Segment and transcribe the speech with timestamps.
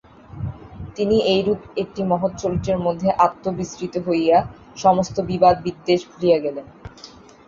[0.95, 4.37] তিনি এইরূপ একটি মহৎ চরিত্রের মধ্যে আত্মবিস্মৃত হইয়া
[4.77, 6.65] সমস্ত বিবাদ বিদ্বেষ ভুলিয়া গেলেন।